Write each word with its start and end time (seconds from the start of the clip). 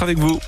avec 0.00 0.18
vous. 0.18 0.40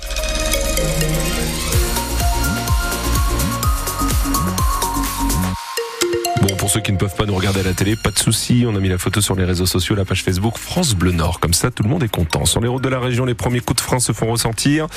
Pour 6.65 6.71
ceux 6.71 6.79
qui 6.79 6.91
ne 6.91 6.97
peuvent 6.97 7.13
pas 7.13 7.27
nous 7.27 7.35
regarder 7.35 7.59
à 7.59 7.63
la 7.63 7.73
télé, 7.73 7.95
pas 7.95 8.09
de 8.09 8.17
souci. 8.17 8.65
On 8.67 8.75
a 8.75 8.79
mis 8.79 8.89
la 8.89 8.97
photo 8.97 9.21
sur 9.21 9.35
les 9.35 9.43
réseaux 9.43 9.67
sociaux, 9.67 9.93
la 9.93 10.03
page 10.03 10.23
Facebook 10.23 10.57
France 10.57 10.95
Bleu 10.95 11.11
Nord. 11.11 11.39
Comme 11.39 11.53
ça, 11.53 11.69
tout 11.69 11.83
le 11.83 11.89
monde 11.89 12.01
est 12.01 12.07
content. 12.07 12.45
Sur 12.45 12.59
les 12.59 12.67
routes 12.67 12.81
de 12.81 12.89
la 12.89 12.99
région, 12.99 13.23
les 13.23 13.35
premiers 13.35 13.59
coups 13.59 13.75
de 13.75 13.81
frein 13.81 13.99
se 13.99 14.13
font 14.13 14.25
ressentir. 14.31 14.87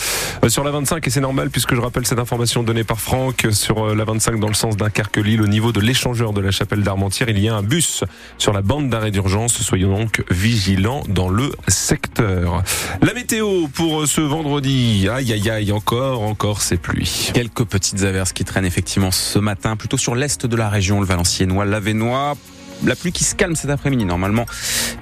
Euh, 0.43 0.49
sur 0.49 0.65
la 0.65 0.71
25, 0.71 1.07
et 1.07 1.11
c'est 1.11 1.21
normal 1.21 1.51
puisque 1.51 1.75
je 1.75 1.81
rappelle 1.83 2.07
cette 2.07 2.21
information 2.21 2.63
donnée 2.63 2.85
par 2.85 3.03
Franck, 3.03 3.49
sur 3.51 3.85
euh, 3.85 3.95
la 3.95 4.05
25 4.05 4.41
dans 4.41 4.49
le 4.49 4.55
sens 4.55 4.79
d'un 4.79 4.89
Lille, 5.17 5.43
au 5.43 5.47
niveau 5.47 5.71
de 5.71 5.81
l'échangeur 5.81 6.33
de 6.33 6.41
la 6.41 6.51
chapelle 6.53 6.83
d'Armentières, 6.83 7.29
il 7.29 7.39
y 7.39 7.51
a 7.51 7.55
un 7.55 7.63
bus 7.63 8.03
sur 8.39 8.55
la 8.55 8.63
bande 8.63 8.89
d'arrêt 8.89 9.11
d'urgence. 9.11 9.61
Soyons 9.61 9.95
donc 9.95 10.25
vigilants 10.31 11.03
dans 11.07 11.29
le 11.29 11.53
secteur. 11.67 12.63
La 13.03 13.13
météo 13.13 13.69
pour 13.75 14.01
euh, 14.01 14.07
ce 14.07 14.23
vendredi. 14.23 15.07
Aïe, 15.13 15.35
aïe, 15.35 15.51
aïe, 15.51 15.71
encore, 15.71 16.23
encore 16.23 16.63
ces 16.63 16.79
pluies. 16.79 17.31
Quelques 17.35 17.65
petites 17.65 18.05
averses 18.05 18.33
qui 18.33 18.47
traînent 18.47 18.65
effectivement 18.65 19.11
ce 19.11 19.39
matin, 19.39 19.77
plutôt 19.77 19.99
sur 19.99 20.15
l'est 20.15 20.47
de 20.47 20.57
la 20.57 20.71
région, 20.71 21.01
le 21.01 21.07
Valenciennois, 21.07 21.58
l'Avenois 21.65 22.37
la 22.85 22.97
pluie 22.97 23.13
qui 23.13 23.25
se 23.25 23.35
calme 23.35 23.57
cet 23.57 23.71
après-midi. 23.71 24.05
Normalement, 24.05 24.47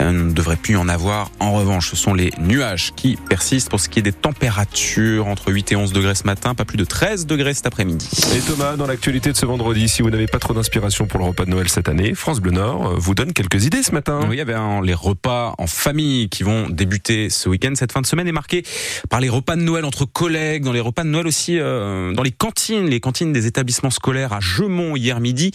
on 0.00 0.12
ne 0.12 0.32
devrait 0.32 0.56
plus 0.56 0.76
en 0.76 0.88
avoir. 0.88 1.30
En 1.40 1.52
revanche, 1.52 1.90
ce 1.90 1.96
sont 1.96 2.14
les 2.14 2.32
nuages 2.38 2.92
qui 2.96 3.16
persistent 3.28 3.70
pour 3.70 3.80
ce 3.80 3.88
qui 3.88 3.98
est 3.98 4.02
des 4.02 4.12
températures 4.12 5.26
entre 5.26 5.52
8 5.52 5.72
et 5.72 5.76
11 5.76 5.92
degrés 5.92 6.14
ce 6.14 6.24
matin, 6.24 6.54
pas 6.54 6.64
plus 6.64 6.78
de 6.78 6.84
13 6.84 7.26
degrés 7.26 7.54
cet 7.54 7.66
après-midi. 7.66 8.08
Et 8.36 8.40
Thomas, 8.40 8.76
dans 8.76 8.86
l'actualité 8.86 9.32
de 9.32 9.36
ce 9.36 9.46
vendredi, 9.46 9.88
si 9.88 10.02
vous 10.02 10.10
n'avez 10.10 10.26
pas 10.26 10.38
trop 10.38 10.54
d'inspiration 10.54 11.06
pour 11.06 11.18
le 11.18 11.26
repas 11.26 11.44
de 11.44 11.50
Noël 11.50 11.68
cette 11.68 11.88
année, 11.88 12.14
France 12.14 12.40
Bleu 12.40 12.52
Nord 12.52 12.94
vous 12.98 13.14
donne 13.14 13.32
quelques 13.32 13.64
idées 13.64 13.82
ce 13.82 13.92
matin. 13.92 14.20
Oui, 14.28 14.36
il 14.36 14.38
y 14.38 14.40
avait 14.40 14.56
les 14.82 14.94
repas 14.94 15.54
en 15.58 15.66
famille 15.66 16.28
qui 16.28 16.42
vont 16.42 16.68
débuter 16.68 17.30
ce 17.30 17.48
week-end. 17.48 17.72
Cette 17.74 17.92
fin 17.92 18.00
de 18.00 18.06
semaine 18.06 18.28
est 18.28 18.32
marquée 18.32 18.64
par 19.10 19.20
les 19.20 19.28
repas 19.28 19.56
de 19.56 19.62
Noël 19.62 19.84
entre 19.84 20.04
collègues, 20.04 20.64
dans 20.64 20.72
les 20.72 20.80
repas 20.80 21.04
de 21.04 21.08
Noël 21.08 21.27
aussi 21.27 21.58
euh, 21.58 22.12
dans 22.12 22.22
les 22.22 22.30
cantines, 22.30 22.86
les 22.88 23.00
cantines 23.00 23.32
des 23.32 23.46
établissements 23.46 23.90
scolaires 23.90 24.33
à 24.33 24.40
Gemont 24.40 24.96
hier 24.96 25.20
midi. 25.20 25.52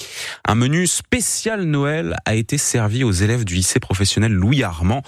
Un 0.48 0.56
menu 0.56 0.88
spécial 0.88 1.64
Noël 1.64 2.11
a 2.26 2.36
été 2.36 2.58
servi 2.58 3.04
aux 3.04 3.12
élèves 3.12 3.46
du 3.46 3.56
lycée 3.56 3.80
professionnel 3.80 4.32
Louis 4.32 4.64
Armand. 4.64 5.02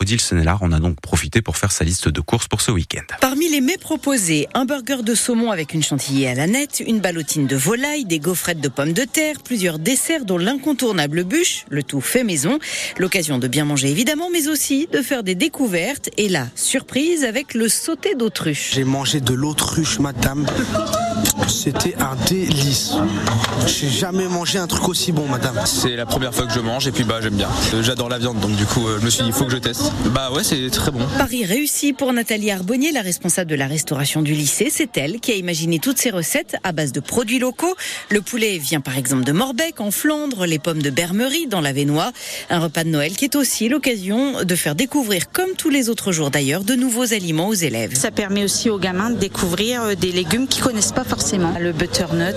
Odile 0.00 0.20
Senelard 0.20 0.62
en 0.62 0.72
a 0.72 0.80
donc 0.80 1.00
profité 1.00 1.42
pour 1.42 1.56
faire 1.56 1.72
sa 1.72 1.84
liste 1.84 2.08
de 2.08 2.20
courses 2.20 2.48
pour 2.48 2.60
ce 2.60 2.70
week-end. 2.70 3.02
Parmi 3.20 3.48
les 3.48 3.60
mets 3.60 3.78
proposés, 3.78 4.48
un 4.54 4.64
burger 4.64 5.02
de 5.02 5.14
saumon 5.14 5.50
avec 5.50 5.74
une 5.74 5.82
chantilly 5.82 6.26
à 6.26 6.34
la 6.34 6.46
nette, 6.46 6.82
une 6.86 7.00
ballotine 7.00 7.46
de 7.46 7.56
volaille, 7.56 8.04
des 8.04 8.18
gaufrettes 8.18 8.60
de 8.60 8.68
pommes 8.68 8.92
de 8.92 9.04
terre, 9.04 9.36
plusieurs 9.42 9.78
desserts 9.78 10.24
dont 10.24 10.38
l'incontournable 10.38 11.24
bûche, 11.24 11.64
le 11.70 11.82
tout 11.82 12.00
fait 12.00 12.24
maison. 12.24 12.58
L'occasion 12.98 13.38
de 13.38 13.48
bien 13.48 13.64
manger 13.64 13.90
évidemment, 13.90 14.28
mais 14.32 14.48
aussi 14.48 14.88
de 14.92 15.02
faire 15.02 15.22
des 15.22 15.34
découvertes. 15.34 16.10
Et 16.16 16.28
la 16.28 16.46
surprise 16.54 17.24
avec 17.24 17.54
le 17.54 17.68
sauté 17.68 18.14
d'autruche. 18.14 18.72
J'ai 18.74 18.84
mangé 18.84 19.20
de 19.20 19.34
l'autruche, 19.34 19.98
madame. 19.98 20.46
C'était 21.50 21.96
un 21.98 22.16
délice. 22.28 22.92
J'ai 23.66 23.88
jamais 23.88 24.28
mangé 24.28 24.58
un 24.58 24.66
truc 24.66 24.88
aussi 24.88 25.10
bon, 25.12 25.26
madame. 25.26 25.58
C'est 25.64 25.96
la 25.96 26.06
première 26.06 26.32
fois 26.32 26.46
que 26.46 26.52
je 26.52 26.60
mange 26.60 26.86
et 26.86 26.92
puis 26.92 27.04
bah 27.04 27.18
j'aime 27.20 27.34
bien. 27.34 27.48
Euh, 27.74 27.82
j'adore 27.82 28.08
la 28.08 28.18
viande 28.18 28.38
donc 28.38 28.54
du 28.56 28.64
coup 28.64 28.86
euh, 28.86 28.98
je 29.00 29.04
me 29.04 29.10
suis 29.10 29.22
dit 29.24 29.28
il 29.28 29.34
faut 29.34 29.44
que 29.44 29.50
je 29.50 29.56
teste. 29.56 29.92
Bah 30.14 30.30
ouais 30.32 30.44
c'est 30.44 30.70
très 30.70 30.90
bon. 30.90 31.00
Paris 31.18 31.44
réussi 31.44 31.92
pour 31.92 32.12
Nathalie 32.12 32.50
Arbonnier, 32.50 32.92
la 32.92 33.02
responsable 33.02 33.50
de 33.50 33.56
la 33.56 33.66
restauration 33.66 34.22
du 34.22 34.32
lycée. 34.32 34.68
C'est 34.70 34.96
elle 34.96 35.20
qui 35.20 35.32
a 35.32 35.34
imaginé 35.34 35.80
toutes 35.80 35.98
ces 35.98 36.10
recettes 36.10 36.56
à 36.62 36.72
base 36.72 36.92
de 36.92 37.00
produits 37.00 37.40
locaux. 37.40 37.74
Le 38.10 38.22
poulet 38.22 38.58
vient 38.58 38.80
par 38.80 38.96
exemple 38.96 39.24
de 39.24 39.32
Morbec 39.32 39.80
en 39.80 39.90
Flandre, 39.90 40.46
les 40.46 40.58
pommes 40.58 40.82
de 40.82 40.90
Bermerie 40.90 41.48
dans 41.48 41.60
la 41.60 41.72
Vénois. 41.72 42.12
Un 42.48 42.60
repas 42.60 42.84
de 42.84 42.90
Noël 42.90 43.12
qui 43.16 43.24
est 43.24 43.34
aussi 43.34 43.68
l'occasion 43.68 44.44
de 44.44 44.54
faire 44.54 44.76
découvrir, 44.76 45.30
comme 45.32 45.50
tous 45.58 45.70
les 45.70 45.88
autres 45.88 46.12
jours 46.12 46.30
d'ailleurs, 46.30 46.62
de 46.62 46.74
nouveaux 46.74 47.12
aliments 47.12 47.48
aux 47.48 47.54
élèves. 47.54 47.96
Ça 47.96 48.12
permet 48.12 48.44
aussi 48.44 48.70
aux 48.70 48.78
gamins 48.78 49.10
de 49.10 49.16
découvrir 49.16 49.82
euh, 49.82 49.94
des 49.94 50.12
légumes 50.12 50.46
qu'ils 50.46 50.62
connaissent 50.62 50.92
pas 50.92 51.04
forcément. 51.04 51.39
Le 51.58 51.72
butternut, 51.72 52.36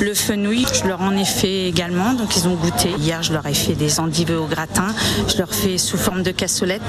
le 0.00 0.14
fenouil, 0.14 0.66
je 0.72 0.86
leur 0.86 1.00
en 1.00 1.16
ai 1.16 1.24
fait 1.24 1.68
également, 1.68 2.12
donc 2.12 2.36
ils 2.36 2.46
ont 2.46 2.54
goûté. 2.54 2.90
Hier, 2.98 3.22
je 3.22 3.32
leur 3.32 3.46
ai 3.46 3.54
fait 3.54 3.74
des 3.74 4.00
endives 4.00 4.30
au 4.30 4.46
gratin, 4.46 4.94
je 5.28 5.38
leur 5.38 5.52
fais 5.52 5.78
sous 5.78 5.96
forme 5.96 6.22
de 6.22 6.30
cassolette, 6.30 6.82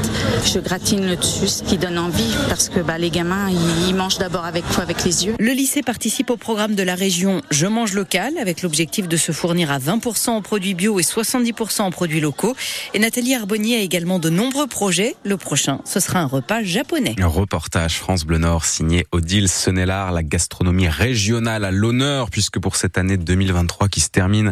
je 0.46 0.60
gratine 0.60 1.08
le 1.08 1.16
dessus, 1.16 1.48
ce 1.48 1.64
qui 1.64 1.78
donne 1.78 1.98
envie, 1.98 2.36
parce 2.50 2.70
que 2.70 2.80
bah, 2.80 2.98
les 2.98 3.10
gamins, 3.10 3.50
ils 3.88 3.96
mangent 3.96 4.18
d'abord 4.18 4.46
avec 4.46 4.64
quoi 4.68 4.84
Avec 4.84 5.04
les 5.04 5.26
yeux. 5.26 5.36
Le 5.40 5.52
lycée 5.52 5.82
participe 5.82 6.30
au 6.30 6.38
programme 6.38 6.76
de 6.76 6.84
la 6.84 6.96
région 6.96 7.42
Je 7.50 7.68
mange 7.68 7.94
local, 7.94 8.34
avec 8.40 8.62
l'objectif 8.62 9.08
de 9.08 9.18
se 9.18 9.32
fournir 9.32 9.72
à 9.72 9.80
20% 9.80 10.30
en 10.30 10.42
produits 10.42 10.74
bio 10.76 11.00
et 11.00 11.04
70% 11.04 11.82
en 11.82 11.92
produits 11.92 12.22
locaux. 12.22 12.56
Et 12.94 13.00
Nathalie 13.00 13.36
Arbonnier 13.36 13.78
a 13.78 13.82
également 13.82 14.20
de 14.20 14.30
nombreux 14.30 14.68
projets. 14.68 15.16
Le 15.24 15.38
prochain, 15.38 15.80
ce 15.86 16.00
sera 16.00 16.20
un 16.20 16.28
repas 16.28 16.64
japonais. 16.64 17.16
Un 17.20 17.28
reportage 17.28 17.98
France 17.98 18.26
Bleu 18.26 18.38
Nord 18.38 18.66
signé 18.66 19.06
Odile 19.12 19.50
Senelard, 19.50 20.12
la 20.12 20.24
gastronomie 20.24 20.88
régionale 20.88 21.45
à 21.48 21.72
l'honneur, 21.72 22.30
puisque 22.30 22.60
pour 22.60 22.76
cette 22.76 22.98
année 22.98 23.18
2023 23.18 23.88
qui 23.88 24.02
se 24.02 24.10
termine, 24.10 24.52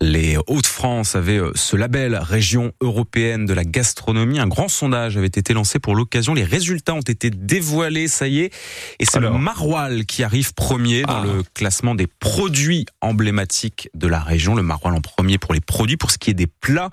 les 0.00 0.36
Hauts-de-France 0.46 1.14
avaient 1.14 1.38
euh, 1.38 1.52
ce 1.54 1.76
label 1.76 2.16
Région 2.16 2.72
européenne 2.80 3.44
de 3.46 3.54
la 3.54 3.64
gastronomie. 3.64 4.38
Un 4.38 4.46
grand 4.46 4.68
sondage 4.68 5.16
avait 5.16 5.26
été 5.26 5.52
lancé 5.52 5.78
pour 5.78 5.94
l'occasion. 5.94 6.34
Les 6.34 6.44
résultats 6.44 6.94
ont 6.94 7.00
été 7.00 7.30
dévoilés, 7.30 8.08
ça 8.08 8.28
y 8.28 8.40
est. 8.40 8.54
Et 8.98 9.04
c'est 9.04 9.20
le 9.20 9.30
Maroilles 9.30 10.06
qui 10.06 10.22
arrive 10.22 10.54
premier 10.54 11.02
dans 11.02 11.22
ah. 11.22 11.24
le 11.24 11.42
classement 11.54 11.94
des 11.94 12.06
produits 12.06 12.86
emblématiques 13.00 13.90
de 13.94 14.06
la 14.06 14.20
région. 14.20 14.54
Le 14.54 14.62
Maroilles 14.62 14.96
en 14.96 15.00
premier 15.00 15.38
pour 15.38 15.54
les 15.54 15.60
produits. 15.60 15.96
Pour 15.96 16.10
ce 16.10 16.18
qui 16.18 16.30
est 16.30 16.34
des 16.34 16.46
plats, 16.46 16.90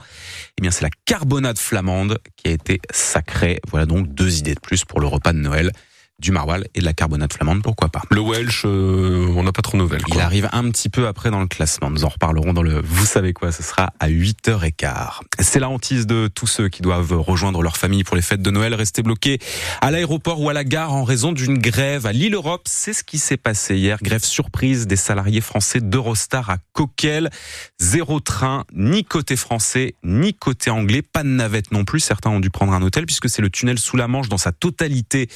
eh 0.58 0.62
bien, 0.62 0.72
c'est 0.72 0.84
la 0.84 0.90
carbonade 1.06 1.58
flamande 1.58 2.20
qui 2.36 2.50
a 2.50 2.52
été 2.52 2.80
sacrée. 2.92 3.60
Voilà 3.70 3.86
donc 3.86 4.14
deux 4.14 4.38
idées 4.40 4.56
de 4.56 4.60
plus 4.60 4.86
pour 4.86 5.00
le 5.00 5.08
repas 5.08 5.34
de 5.34 5.40
Noël 5.40 5.72
du 6.20 6.32
maroilles 6.32 6.66
et 6.76 6.80
de 6.80 6.86
la 6.86 6.94
carbonate 6.94 7.34
flamande, 7.34 7.62
pourquoi 7.62 7.90
pas. 7.90 8.02
Le 8.10 8.22
Welsh, 8.22 8.64
euh, 8.66 9.28
on 9.36 9.44
n'a 9.44 9.52
pas 9.52 9.62
trop 9.62 9.78
de 9.78 9.84
nouvelles. 9.84 10.02
Il 10.08 10.20
arrive 10.20 10.50
un 10.52 10.70
petit 10.70 10.90
peu 10.90 11.08
après 11.08 11.32
dans 11.32 11.40
le 11.40 11.48
classement. 11.48 11.90
Nous 11.90 12.04
en 12.04 12.10
reparlerons 12.10 12.54
dans 12.54 12.64
le 12.64 12.82
Vous 12.84 13.06
savez 13.06 13.34
quoi, 13.34 13.52
ce 13.52 13.64
sera 13.64 13.94
à 14.00 14.10
8h15. 14.10 15.20
C'est 15.40 15.60
la 15.60 15.70
hantise 15.70 16.08
de 16.08 16.30
tous 16.34 16.48
ceux 16.48 16.70
qui 16.70 16.82
doivent 16.82 17.14
rejoindre 17.20 17.62
leur 17.62 17.78
famille 17.78 18.04
pour 18.04 18.16
les 18.16 18.22
fêtes 18.22 18.42
de 18.42 18.52
Noël, 18.52 18.74
rester 18.74 19.02
bloqués 19.02 19.40
à 19.82 19.92
l'aéroport 19.92 20.42
ou 20.42 20.50
à 20.50 20.54
la 20.54 20.64
gare 20.64 20.94
en 20.94 21.04
raison 21.04 21.32
d'une 21.32 21.58
grève. 21.58 22.06
À 22.06 22.12
l'île 22.12 22.34
Europe, 22.34 22.64
c'est 22.66 22.94
ce 22.94 23.04
qui 23.04 23.18
s'est 23.18 23.38
passé 23.38 23.78
hier. 23.78 23.98
Grève 24.02 24.24
surprise 24.24 24.88
des 24.88 24.96
salariés 24.96 25.42
français 25.42 25.80
d'Eurostar 25.80 26.50
à 26.50 26.58
Coquel. 26.74 27.30
Zéro 27.80 28.20
train, 28.20 28.66
ni 28.74 29.06
côté 29.06 29.36
français, 29.36 29.96
ni 30.04 30.34
côté 30.34 30.70
anglais. 30.70 31.02
Pas 31.02 31.24
de 31.24 31.30
navette 31.30 31.72
non 31.72 31.86
plus. 31.86 32.02
Certains 32.02 32.30
ont 32.30 32.40
dû 32.40 32.50
prendre 32.50 32.74
un 32.74 32.82
hôtel 32.82 33.06
puisque 33.06 33.30
c'est 33.30 33.42
le 33.42 33.50
tunnel 33.50 33.80
sous 33.80 33.98
la 33.98 34.08
Manche 34.08 34.30
dans 34.30 34.38
sa 34.38 34.52
totalité 34.52 35.30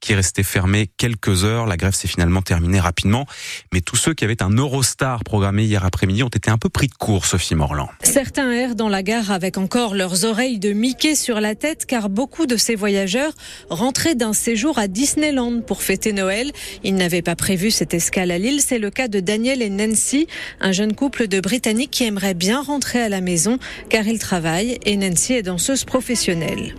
qui 0.00 0.12
est 0.12 0.16
resté 0.26 0.42
fermé 0.42 0.90
quelques 0.96 1.44
heures. 1.44 1.66
La 1.66 1.76
grève 1.76 1.94
s'est 1.94 2.08
finalement 2.08 2.42
terminée 2.42 2.80
rapidement. 2.80 3.26
Mais 3.72 3.80
tous 3.80 3.94
ceux 3.94 4.12
qui 4.12 4.24
avaient 4.24 4.42
un 4.42 4.50
Eurostar 4.50 5.22
programmé 5.22 5.62
hier 5.62 5.84
après-midi 5.84 6.24
ont 6.24 6.28
été 6.28 6.50
un 6.50 6.58
peu 6.58 6.68
pris 6.68 6.88
de 6.88 6.94
court, 6.94 7.26
Sophie 7.26 7.54
Morland. 7.54 7.88
Certains 8.02 8.50
errent 8.50 8.74
dans 8.74 8.88
la 8.88 9.04
gare 9.04 9.30
avec 9.30 9.56
encore 9.56 9.94
leurs 9.94 10.24
oreilles 10.24 10.58
de 10.58 10.72
Mickey 10.72 11.14
sur 11.14 11.40
la 11.40 11.54
tête 11.54 11.86
car 11.86 12.08
beaucoup 12.08 12.46
de 12.46 12.56
ces 12.56 12.74
voyageurs 12.74 13.32
rentraient 13.70 14.16
d'un 14.16 14.32
séjour 14.32 14.80
à 14.80 14.88
Disneyland 14.88 15.60
pour 15.60 15.80
fêter 15.80 16.12
Noël. 16.12 16.50
Ils 16.82 16.96
n'avaient 16.96 17.22
pas 17.22 17.36
prévu 17.36 17.70
cette 17.70 17.94
escale 17.94 18.32
à 18.32 18.38
Lille. 18.38 18.60
C'est 18.60 18.80
le 18.80 18.90
cas 18.90 19.06
de 19.06 19.20
Daniel 19.20 19.62
et 19.62 19.70
Nancy, 19.70 20.26
un 20.60 20.72
jeune 20.72 20.96
couple 20.96 21.28
de 21.28 21.38
Britanniques 21.38 21.92
qui 21.92 22.02
aimerait 22.02 22.34
bien 22.34 22.62
rentrer 22.62 23.00
à 23.00 23.08
la 23.08 23.20
maison 23.20 23.60
car 23.90 24.08
ils 24.08 24.18
travaillent 24.18 24.80
et 24.84 24.96
Nancy 24.96 25.34
est 25.34 25.44
danseuse 25.44 25.84
professionnelle. 25.84 26.74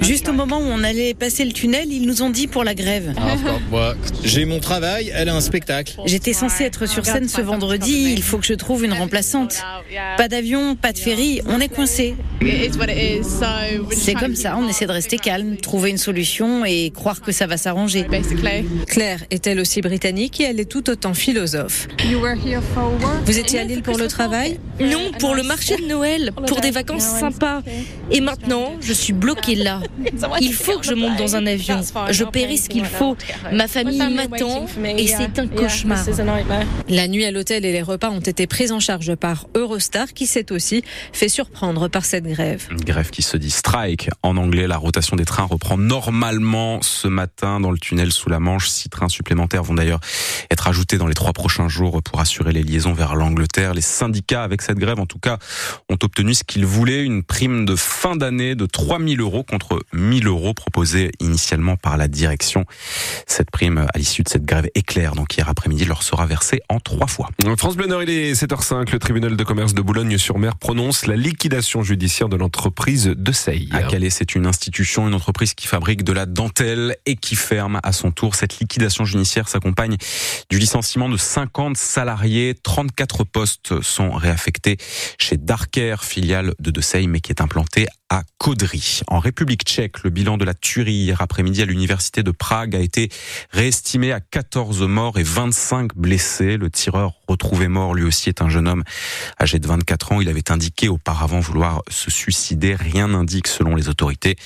Juste 0.00 0.28
au 0.28 0.32
moment 0.32 0.58
où 0.58 0.66
on 0.66 0.84
allait 0.84 1.14
passer 1.14 1.39
le 1.44 1.52
tunnel, 1.52 1.92
ils 1.92 2.06
nous 2.06 2.22
ont 2.22 2.30
dit 2.30 2.46
pour 2.46 2.64
la 2.64 2.74
grève. 2.74 3.14
J'ai 4.24 4.44
mon 4.44 4.60
travail, 4.60 5.12
elle 5.14 5.28
a 5.28 5.34
un 5.34 5.40
spectacle. 5.40 5.96
J'étais 6.06 6.32
censée 6.32 6.64
être 6.64 6.86
sur 6.86 7.04
scène 7.06 7.28
ce 7.28 7.40
vendredi, 7.40 8.12
il 8.12 8.22
faut 8.22 8.38
que 8.38 8.46
je 8.46 8.54
trouve 8.54 8.84
une 8.84 8.92
remplaçante. 8.92 9.62
Pas 10.16 10.28
d'avion, 10.28 10.76
pas 10.76 10.92
de 10.92 10.98
ferry, 10.98 11.40
on 11.46 11.60
est 11.60 11.68
coincé. 11.68 12.14
C'est 13.92 14.14
comme 14.14 14.34
ça, 14.34 14.56
on 14.56 14.68
essaie 14.68 14.86
de 14.86 14.92
rester 14.92 15.18
calme, 15.18 15.56
trouver 15.56 15.90
une 15.90 15.98
solution 15.98 16.64
et 16.64 16.90
croire 16.94 17.20
que 17.20 17.32
ça 17.32 17.46
va 17.46 17.56
s'arranger. 17.56 18.06
Claire 18.86 19.20
est 19.30 19.46
elle 19.46 19.60
aussi 19.60 19.80
britannique 19.80 20.40
et 20.40 20.44
elle 20.44 20.60
est 20.60 20.70
tout 20.70 20.88
autant 20.90 21.14
philosophe. 21.14 21.88
Vous 23.24 23.38
étiez 23.38 23.60
à 23.60 23.64
Lille 23.64 23.82
pour 23.82 23.98
le 23.98 24.08
travail 24.08 24.58
Non, 24.80 25.10
pour 25.18 25.34
le 25.34 25.42
marché 25.42 25.76
de 25.76 25.86
Noël, 25.86 26.32
pour 26.46 26.60
des 26.60 26.70
vacances 26.70 27.04
sympas. 27.04 27.62
Et 28.10 28.20
maintenant, 28.20 28.72
je 28.80 28.92
suis 28.92 29.12
bloquée 29.12 29.54
là. 29.54 29.80
Il 30.40 30.52
faut 30.54 30.78
que 30.78 30.86
je 30.86 30.94
monte 30.94 31.16
dans 31.16 31.29
un 31.34 31.46
avion. 31.46 31.80
Je 32.10 32.24
péris 32.24 32.58
ce 32.58 32.68
qu'il 32.68 32.84
faut. 32.84 33.16
Ma 33.52 33.68
famille 33.68 33.98
m'attend 33.98 34.66
et 34.84 35.06
c'est 35.06 35.38
un 35.38 35.46
cauchemar. 35.46 36.04
La 36.88 37.08
nuit 37.08 37.24
à 37.24 37.30
l'hôtel 37.30 37.64
et 37.64 37.72
les 37.72 37.82
repas 37.82 38.10
ont 38.10 38.20
été 38.20 38.46
pris 38.46 38.72
en 38.72 38.80
charge 38.80 39.14
par 39.14 39.46
Eurostar 39.54 40.12
qui 40.12 40.26
s'est 40.26 40.52
aussi 40.52 40.82
fait 41.12 41.28
surprendre 41.28 41.88
par 41.88 42.04
cette 42.04 42.24
grève. 42.24 42.66
Une 42.70 42.84
grève 42.84 43.10
qui 43.10 43.22
se 43.22 43.36
dit 43.36 43.50
strike 43.50 44.10
en 44.22 44.36
anglais. 44.36 44.66
La 44.66 44.76
rotation 44.76 45.16
des 45.16 45.24
trains 45.24 45.44
reprend 45.44 45.76
normalement 45.76 46.80
ce 46.82 47.08
matin 47.08 47.60
dans 47.60 47.70
le 47.70 47.78
tunnel 47.78 48.12
sous 48.12 48.28
la 48.28 48.40
Manche. 48.40 48.68
Six 48.68 48.88
trains 48.88 49.08
supplémentaires 49.08 49.62
vont 49.62 49.74
d'ailleurs 49.74 50.00
être 50.50 50.68
ajoutés 50.68 50.98
dans 50.98 51.06
les 51.06 51.14
trois 51.14 51.32
prochains 51.32 51.68
jours 51.68 52.02
pour 52.02 52.20
assurer 52.20 52.52
les 52.52 52.62
liaisons 52.62 52.92
vers 52.92 53.14
l'Angleterre. 53.14 53.74
Les 53.74 53.80
syndicats, 53.80 54.42
avec 54.42 54.62
cette 54.62 54.78
grève, 54.78 55.00
en 55.00 55.06
tout 55.06 55.18
cas, 55.18 55.38
ont 55.88 55.98
obtenu 56.02 56.34
ce 56.34 56.44
qu'ils 56.44 56.66
voulaient, 56.66 57.02
une 57.02 57.22
prime 57.22 57.64
de 57.64 57.76
fin 57.76 58.16
d'année 58.16 58.54
de 58.54 58.66
3000 58.66 59.20
euros 59.20 59.42
contre 59.42 59.82
1000 59.92 60.26
euros 60.26 60.54
proposés 60.54 61.10
initialement 61.20 61.76
par 61.76 61.96
la 61.96 62.08
direction. 62.08 62.64
Cette 63.26 63.50
prime 63.50 63.86
à 63.92 63.98
l'issue 63.98 64.22
de 64.22 64.28
cette 64.28 64.44
grève 64.44 64.68
éclair, 64.74 65.14
donc 65.14 65.36
hier 65.36 65.48
après-midi, 65.48 65.84
leur 65.84 66.02
sera 66.02 66.26
versée 66.26 66.60
en 66.68 66.80
trois 66.80 67.06
fois. 67.06 67.28
France 67.56 67.76
Bleu 67.76 67.86
Nord, 67.86 68.02
il 68.02 68.10
est 68.10 68.32
7h05. 68.32 68.92
Le 68.92 68.98
tribunal 68.98 69.36
de 69.36 69.44
commerce 69.44 69.74
de 69.74 69.82
Boulogne-sur-Mer 69.82 70.56
prononce 70.56 71.06
la 71.06 71.16
liquidation 71.16 71.82
judiciaire 71.82 72.28
de 72.28 72.36
l'entreprise 72.36 73.06
de 73.06 73.32
Seille. 73.32 73.68
À 73.72 73.82
Calais, 73.82 74.10
c'est 74.10 74.34
une 74.34 74.46
institution, 74.46 75.08
une 75.08 75.14
entreprise 75.14 75.54
qui 75.54 75.66
fabrique 75.66 76.04
de 76.04 76.12
la 76.12 76.26
dentelle 76.26 76.96
et 77.06 77.16
qui 77.16 77.36
ferme 77.36 77.80
à 77.82 77.92
son 77.92 78.10
tour. 78.10 78.34
Cette 78.34 78.58
liquidation 78.58 79.04
judiciaire 79.04 79.48
s'accompagne 79.48 79.96
du 80.50 80.58
licenciement 80.58 81.08
de 81.08 81.16
50 81.16 81.76
salariés. 81.76 82.54
34 82.62 83.24
postes 83.24 83.80
sont 83.82 84.10
réaffectés 84.12 84.76
chez 85.18 85.36
Darker, 85.36 85.96
filiale 86.02 86.54
de 86.58 86.70
De 86.70 86.80
Seille, 86.80 87.08
mais 87.08 87.20
qui 87.20 87.32
est 87.32 87.40
implantée 87.40 87.86
à 88.10 88.24
Caudry. 88.38 89.02
En 89.06 89.20
République 89.20 89.62
tchèque, 89.62 90.02
le 90.02 90.10
bilan 90.10 90.36
de 90.36 90.44
la 90.44 90.52
tuerie 90.52 90.94
hier 90.94 91.20
après-midi 91.20 91.62
à 91.62 91.64
l'université 91.64 92.24
de 92.24 92.32
Prague 92.32 92.74
a 92.74 92.80
été 92.80 93.08
réestimé 93.52 94.10
à 94.10 94.18
14 94.18 94.82
morts 94.82 95.18
et 95.20 95.22
25 95.22 95.94
blessés. 95.94 96.56
Le 96.56 96.70
tireur 96.70 97.12
retrouvé 97.28 97.68
mort 97.68 97.94
lui 97.94 98.02
aussi 98.02 98.28
est 98.28 98.42
un 98.42 98.48
jeune 98.48 98.66
homme 98.66 98.82
âgé 99.40 99.60
de 99.60 99.66
24 99.68 100.12
ans. 100.12 100.20
Il 100.20 100.28
avait 100.28 100.50
indiqué 100.50 100.88
auparavant 100.88 101.38
vouloir 101.38 101.82
se 101.88 102.10
suicider. 102.10 102.74
Rien 102.74 103.08
n'indique 103.08 103.46
selon 103.46 103.76
les 103.76 103.88
autorités 103.88 104.36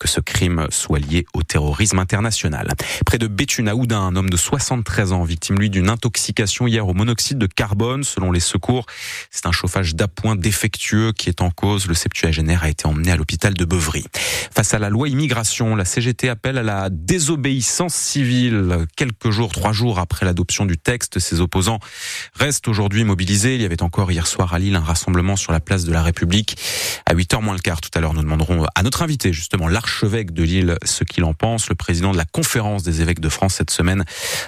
que 0.00 0.08
ce 0.08 0.20
crime 0.20 0.66
soit 0.70 0.98
lié 0.98 1.24
au 1.32 1.44
terrorisme 1.44 2.00
international. 2.00 2.72
Près 3.06 3.18
de 3.18 3.28
Béthune-Aoudin, 3.28 4.00
un 4.00 4.16
homme 4.16 4.30
de 4.30 4.36
73 4.36 5.12
ans, 5.12 5.22
victime 5.22 5.60
lui 5.60 5.70
d'une 5.70 5.90
intoxication 5.90 6.66
hier 6.66 6.88
au 6.88 6.94
monoxyde 6.94 7.38
de 7.38 7.46
carbone. 7.46 8.02
Selon 8.02 8.32
les 8.32 8.40
secours, 8.40 8.86
c'est 9.30 9.46
un 9.46 9.52
chauffage 9.52 9.94
d'appoint 9.94 10.34
défectueux 10.34 11.12
qui 11.12 11.28
est 11.28 11.40
en 11.40 11.50
cause. 11.52 11.86
Le 11.86 11.94
septuagénaire 11.94 12.64
a 12.64 12.68
été 12.68 12.88
emmené 12.88 13.11
à 13.12 13.16
l'hôpital 13.16 13.54
de 13.54 13.64
Beuvry. 13.64 14.04
Face 14.54 14.74
à 14.74 14.78
la 14.78 14.90
loi 14.90 15.08
immigration, 15.08 15.76
la 15.76 15.84
CGT 15.84 16.28
appelle 16.28 16.58
à 16.58 16.62
la 16.62 16.88
désobéissance 16.90 17.94
civile. 17.94 18.86
Quelques 18.96 19.30
jours, 19.30 19.52
trois 19.52 19.72
jours 19.72 19.98
après 19.98 20.26
l'adoption 20.26 20.64
du 20.64 20.78
texte, 20.78 21.18
ses 21.18 21.40
opposants 21.40 21.78
restent 22.34 22.68
aujourd'hui 22.68 23.04
mobilisés. 23.04 23.54
Il 23.54 23.62
y 23.62 23.64
avait 23.64 23.82
encore 23.82 24.10
hier 24.10 24.26
soir 24.26 24.54
à 24.54 24.58
Lille 24.58 24.76
un 24.76 24.80
rassemblement 24.80 25.36
sur 25.36 25.52
la 25.52 25.60
place 25.60 25.84
de 25.84 25.92
la 25.92 26.02
République. 26.02 26.56
À 27.06 27.14
8h 27.14 27.42
moins 27.42 27.54
le 27.54 27.60
quart 27.60 27.80
tout 27.80 27.90
à 27.94 28.00
l'heure, 28.00 28.14
nous 28.14 28.22
demanderons 28.22 28.64
à 28.74 28.82
notre 28.82 29.02
invité, 29.02 29.32
justement 29.32 29.68
l'archevêque 29.68 30.32
de 30.32 30.42
Lille, 30.42 30.76
ce 30.84 31.04
qu'il 31.04 31.24
en 31.24 31.34
pense. 31.34 31.68
Le 31.68 31.74
président 31.74 32.12
de 32.12 32.16
la 32.16 32.24
conférence 32.24 32.82
des 32.82 33.02
évêques 33.02 33.20
de 33.20 33.28
France 33.28 33.54
cette 33.54 33.70
semaine 33.70 34.04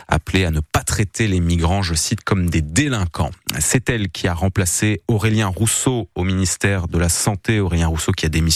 appelé 0.09 0.45
à 0.47 0.51
ne 0.51 0.61
pas 0.61 0.83
traiter 0.83 1.29
les 1.29 1.41
migrants, 1.41 1.83
je 1.83 1.95
cite, 1.95 2.25
comme 2.25 2.49
des 2.49 2.63
délinquants. 2.63 3.31
C'est 3.59 3.91
elle 3.91 4.09
qui 4.09 4.27
a 4.27 4.35
remplacé 4.35 5.03
Aurélien 5.07 5.49
Rousseau 5.49 6.09
au 6.15 6.25
ministère 6.25 6.89
de 6.89 6.99
la 6.99 7.09
Santé. 7.09 7.61
Aurélien 7.61 7.89
Rousseau 7.89 8.13
qui 8.13 8.25
a 8.25 8.29
démissionné 8.29 8.54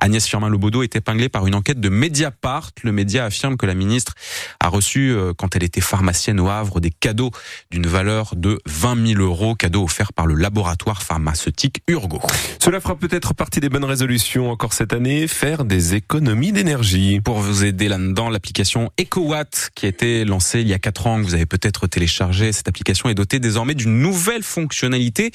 Agnès 0.00 0.26
Firmin-Lebaudot 0.26 0.82
est 0.82 0.96
épinglée 0.96 1.28
par 1.28 1.46
une 1.46 1.54
enquête 1.54 1.80
de 1.80 1.88
Mediapart. 1.88 2.70
Le 2.82 2.92
média 2.92 3.24
affirme 3.24 3.56
que 3.56 3.66
la 3.66 3.74
ministre 3.74 4.14
a 4.60 4.68
reçu, 4.68 5.10
euh, 5.10 5.32
quand 5.36 5.56
elle 5.56 5.64
était 5.64 5.80
pharmacienne 5.80 6.40
au 6.40 6.48
Havre, 6.48 6.80
des 6.80 6.90
cadeaux 6.90 7.30
d'une 7.70 7.86
valeur 7.86 8.34
de 8.36 8.58
20 8.66 9.06
000 9.14 9.22
euros, 9.22 9.54
cadeaux 9.54 9.84
offerts 9.84 10.12
par 10.12 10.26
le 10.26 10.34
laboratoire 10.34 11.02
pharmaceutique 11.02 11.82
Urgo. 11.88 12.20
Cela 12.60 12.80
fera 12.80 12.96
peut-être 12.96 13.34
partie 13.34 13.60
des 13.60 13.68
bonnes 13.68 13.84
résolutions 13.84 14.50
encore 14.50 14.72
cette 14.72 14.92
année, 14.92 15.26
faire 15.26 15.64
des 15.64 15.94
économies 15.94 16.52
d'énergie. 16.52 17.20
Pour 17.20 17.38
vous 17.38 17.64
aider 17.64 17.88
là-dedans, 17.88 18.30
l'application 18.30 18.90
EcoWatt 19.00 19.70
qui 19.74 19.86
a 19.86 19.88
été 19.88 20.24
lancée 20.24 20.60
il 20.60 20.68
y 20.68 20.74
a 20.74 20.78
4 20.78 21.06
ans, 21.06 21.20
que 21.20 21.24
vous 21.24 21.34
avez 21.34 21.46
peut-être 21.46 21.86
téléchargé, 21.86 22.52
cette 22.52 22.68
application 22.68 23.08
est 23.08 23.14
dotée 23.14 23.40
désormais 23.40 23.74
d'une 23.74 24.00
nouvelle 24.00 24.42
fonctionnalité 24.42 25.32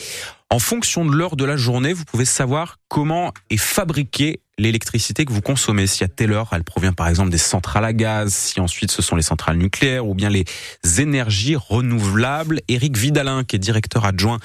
en 0.49 0.59
fonction 0.59 1.05
de 1.05 1.11
l'heure 1.11 1.35
de 1.35 1.45
la 1.45 1.57
journée, 1.57 1.93
vous 1.93 2.05
pouvez 2.05 2.25
savoir 2.25 2.77
comment 2.87 3.33
est 3.49 3.57
fabriquée 3.57 4.42
l'électricité 4.57 5.25
que 5.25 5.33
vous 5.33 5.41
consommez. 5.41 5.87
Si 5.87 6.03
à 6.03 6.07
telle 6.07 6.31
heure, 6.31 6.49
elle 6.51 6.63
provient 6.63 6.93
par 6.93 7.07
exemple 7.07 7.29
des 7.29 7.37
centrales 7.37 7.85
à 7.85 7.93
gaz, 7.93 8.33
si 8.33 8.59
ensuite 8.59 8.91
ce 8.91 9.01
sont 9.01 9.15
les 9.15 9.23
centrales 9.23 9.57
nucléaires 9.57 10.07
ou 10.07 10.13
bien 10.13 10.29
les 10.29 10.45
énergies 10.99 11.55
renouvelables. 11.55 12.61
Éric 12.67 12.97
Vidalin, 12.97 13.43
qui 13.43 13.55
est 13.55 13.59
directeur 13.59 14.05
adjoint 14.05 14.39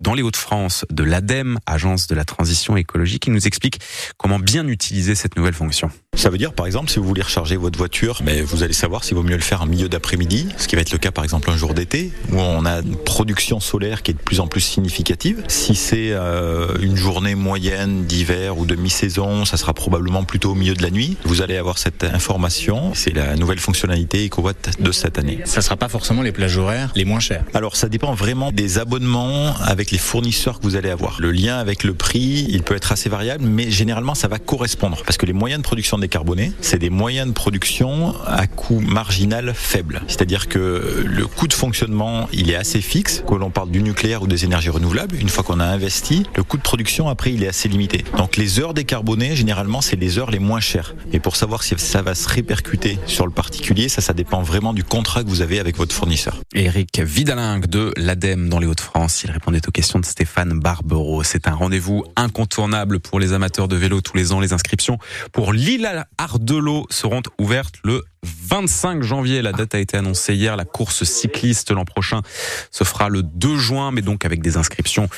dans 0.00 0.14
les 0.14 0.22
Hauts-de-France 0.22 0.84
de 0.90 1.02
l'ADEME, 1.02 1.58
agence 1.66 2.06
de 2.06 2.14
la 2.14 2.24
transition 2.24 2.76
écologique, 2.76 3.26
il 3.26 3.32
nous 3.32 3.46
explique 3.46 3.80
comment 4.16 4.38
bien 4.38 4.66
utiliser 4.68 5.14
cette 5.14 5.36
nouvelle 5.36 5.54
fonction. 5.54 5.90
Ça 6.14 6.30
veut 6.30 6.38
dire, 6.38 6.52
par 6.52 6.66
exemple, 6.66 6.90
si 6.90 6.98
vous 6.98 7.06
voulez 7.06 7.22
recharger 7.22 7.56
votre 7.56 7.76
voiture, 7.76 8.20
mais 8.24 8.42
vous 8.42 8.62
allez 8.62 8.72
savoir 8.72 9.02
s'il 9.02 9.16
vaut 9.16 9.22
mieux 9.22 9.34
le 9.34 9.42
faire 9.42 9.62
en 9.62 9.66
milieu 9.66 9.88
d'après-midi, 9.88 10.48
ce 10.56 10.68
qui 10.68 10.76
va 10.76 10.82
être 10.82 10.92
le 10.92 10.98
cas, 10.98 11.10
par 11.10 11.24
exemple, 11.24 11.50
un 11.50 11.56
jour 11.56 11.74
d'été, 11.74 12.12
où 12.30 12.38
on 12.38 12.64
a 12.64 12.80
une 12.80 12.96
production 12.96 13.60
solaire 13.60 14.02
qui 14.02 14.12
est 14.12 14.14
de 14.14 14.20
plus 14.20 14.40
en 14.40 14.46
plus 14.46 14.60
significative. 14.60 15.42
Si 15.48 15.74
c'est 15.74 16.12
euh, 16.12 16.76
une 16.80 16.96
journée 16.96 17.34
moyenne 17.34 18.04
d'hiver 18.04 18.58
ou 18.58 18.66
de 18.66 18.76
mi-saison, 18.76 19.44
ça 19.54 19.58
sera 19.58 19.72
probablement 19.72 20.24
plutôt 20.24 20.50
au 20.50 20.54
milieu 20.56 20.74
de 20.74 20.82
la 20.82 20.90
nuit. 20.90 21.16
Vous 21.24 21.40
allez 21.40 21.56
avoir 21.56 21.78
cette 21.78 22.02
information. 22.02 22.90
C'est 22.92 23.14
la 23.14 23.36
nouvelle 23.36 23.60
fonctionnalité 23.60 24.26
EcoWatt 24.26 24.80
de 24.80 24.90
cette 24.90 25.16
année. 25.16 25.38
Ça 25.44 25.62
sera 25.62 25.76
pas 25.76 25.88
forcément 25.88 26.22
les 26.22 26.32
plages 26.32 26.58
horaires 26.58 26.90
les 26.96 27.04
moins 27.04 27.20
chères. 27.20 27.44
Alors 27.54 27.76
ça 27.76 27.88
dépend 27.88 28.14
vraiment 28.14 28.50
des 28.50 28.78
abonnements 28.78 29.54
avec 29.60 29.92
les 29.92 29.98
fournisseurs 29.98 30.58
que 30.58 30.64
vous 30.64 30.74
allez 30.74 30.90
avoir. 30.90 31.20
Le 31.20 31.30
lien 31.30 31.56
avec 31.58 31.84
le 31.84 31.94
prix, 31.94 32.46
il 32.48 32.64
peut 32.64 32.74
être 32.74 32.90
assez 32.90 33.08
variable, 33.08 33.44
mais 33.44 33.70
généralement 33.70 34.16
ça 34.16 34.26
va 34.26 34.40
correspondre 34.40 35.04
parce 35.06 35.18
que 35.18 35.26
les 35.26 35.32
moyens 35.32 35.62
de 35.62 35.64
production 35.64 35.98
décarbonés, 35.98 36.50
c'est 36.60 36.80
des 36.80 36.90
moyens 36.90 37.28
de 37.28 37.32
production 37.32 38.12
à 38.26 38.48
coût 38.48 38.80
marginal 38.80 39.52
faible. 39.54 40.02
C'est-à-dire 40.08 40.48
que 40.48 41.04
le 41.06 41.26
coût 41.28 41.46
de 41.46 41.54
fonctionnement, 41.54 42.28
il 42.32 42.50
est 42.50 42.56
assez 42.56 42.80
fixe, 42.80 43.22
que 43.24 43.34
l'on 43.36 43.50
parle 43.50 43.70
du 43.70 43.82
nucléaire 43.84 44.22
ou 44.22 44.26
des 44.26 44.44
énergies 44.44 44.70
renouvelables. 44.70 45.14
Une 45.14 45.28
fois 45.28 45.44
qu'on 45.44 45.60
a 45.60 45.66
investi, 45.66 46.24
le 46.34 46.42
coût 46.42 46.56
de 46.56 46.62
production 46.62 47.08
après, 47.08 47.32
il 47.32 47.44
est 47.44 47.48
assez 47.48 47.68
limité. 47.68 48.04
Donc 48.18 48.36
les 48.36 48.58
heures 48.58 48.74
décarbonées, 48.74 49.36
généralement, 49.44 49.82
c'est 49.82 49.96
les 49.96 50.18
heures 50.18 50.30
les 50.30 50.38
moins 50.38 50.58
chères. 50.58 50.94
Et 51.12 51.20
pour 51.20 51.36
savoir 51.36 51.62
si 51.62 51.74
ça 51.76 52.00
va 52.00 52.14
se 52.14 52.26
répercuter 52.26 52.98
sur 53.04 53.26
le 53.26 53.30
particulier, 53.30 53.90
ça, 53.90 54.00
ça 54.00 54.14
dépend 54.14 54.40
vraiment 54.40 54.72
du 54.72 54.84
contrat 54.84 55.22
que 55.22 55.28
vous 55.28 55.42
avez 55.42 55.60
avec 55.60 55.76
votre 55.76 55.94
fournisseur. 55.94 56.40
Eric 56.54 56.98
Vidalingue 57.00 57.66
de 57.66 57.92
l'ADEME 57.98 58.48
dans 58.48 58.58
les 58.58 58.66
Hauts-de-France. 58.66 59.22
Il 59.22 59.30
répondait 59.30 59.60
aux 59.68 59.70
questions 59.70 59.98
de 59.98 60.06
Stéphane 60.06 60.58
Barbero. 60.58 61.22
C'est 61.24 61.46
un 61.46 61.52
rendez-vous 61.52 62.06
incontournable 62.16 63.00
pour 63.00 63.20
les 63.20 63.34
amateurs 63.34 63.68
de 63.68 63.76
vélo 63.76 64.00
tous 64.00 64.16
les 64.16 64.32
ans. 64.32 64.40
Les 64.40 64.54
inscriptions 64.54 64.96
pour 65.30 65.52
l'île 65.52 66.06
Ardelot 66.16 66.86
seront 66.88 67.22
ouvertes 67.38 67.74
le 67.84 68.02
25 68.22 69.02
janvier. 69.02 69.42
La 69.42 69.52
date 69.52 69.74
a 69.74 69.78
été 69.78 69.98
annoncée 69.98 70.34
hier. 70.34 70.56
La 70.56 70.64
course 70.64 71.04
cycliste 71.04 71.70
l'an 71.70 71.84
prochain 71.84 72.22
se 72.70 72.84
fera 72.84 73.10
le 73.10 73.22
2 73.22 73.58
juin, 73.58 73.90
mais 73.90 74.00
donc 74.00 74.24
avec 74.24 74.40
des 74.40 74.56
inscriptions 74.56 75.08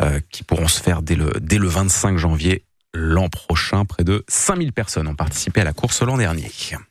euh, 0.00 0.20
qui 0.30 0.44
pourront 0.44 0.68
se 0.68 0.80
faire 0.80 1.02
dès 1.02 1.14
le, 1.14 1.32
dès 1.40 1.58
le 1.58 1.68
25 1.68 2.16
janvier 2.16 2.64
l'an 2.96 3.28
prochain. 3.28 3.84
Près 3.84 4.04
de 4.04 4.24
5000 4.28 4.72
personnes 4.72 5.06
ont 5.06 5.14
participé 5.14 5.60
à 5.60 5.64
la 5.64 5.72
course 5.72 6.02
l'an 6.02 6.16
dernier. 6.16 6.50